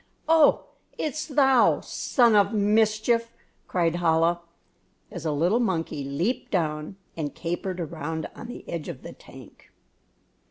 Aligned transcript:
"Oh, 0.27 0.65
it's 0.97 1.27
thou, 1.27 1.79
son 1.81 2.35
of 2.35 2.53
mischief!" 2.53 3.31
cried 3.67 3.97
Chola, 3.99 4.41
as 5.11 5.27
a 5.27 5.31
little 5.31 5.59
monkey 5.59 6.03
leaped 6.03 6.49
down 6.49 6.95
and 7.15 7.35
capered 7.35 7.79
around 7.79 8.25
on 8.33 8.47
the 8.47 8.67
edge 8.67 8.89
of 8.89 9.03
the 9.03 9.13
tank. 9.13 9.71